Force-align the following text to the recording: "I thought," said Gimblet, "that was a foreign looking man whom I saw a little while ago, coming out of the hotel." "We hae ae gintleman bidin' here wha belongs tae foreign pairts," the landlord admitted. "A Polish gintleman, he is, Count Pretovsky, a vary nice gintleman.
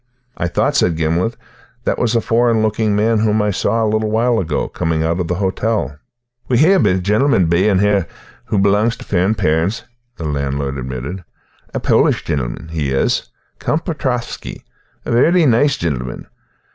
"I 0.35 0.47
thought," 0.47 0.75
said 0.75 0.97
Gimblet, 0.97 1.37
"that 1.83 1.99
was 1.99 2.15
a 2.15 2.21
foreign 2.21 2.63
looking 2.63 2.95
man 2.95 3.19
whom 3.19 3.39
I 3.39 3.51
saw 3.51 3.83
a 3.85 3.85
little 3.87 4.09
while 4.09 4.39
ago, 4.39 4.67
coming 4.67 5.03
out 5.03 5.19
of 5.19 5.27
the 5.27 5.35
hotel." 5.35 5.95
"We 6.47 6.57
hae 6.57 6.73
ae 6.73 6.99
gintleman 7.01 7.45
bidin' 7.45 7.77
here 7.77 8.07
wha 8.51 8.57
belongs 8.57 8.95
tae 8.97 9.03
foreign 9.05 9.35
pairts," 9.35 9.83
the 10.17 10.25
landlord 10.25 10.79
admitted. 10.79 11.23
"A 11.75 11.79
Polish 11.79 12.25
gintleman, 12.25 12.69
he 12.71 12.89
is, 12.89 13.29
Count 13.59 13.85
Pretovsky, 13.85 14.63
a 15.05 15.11
vary 15.11 15.45
nice 15.45 15.77
gintleman. 15.77 16.25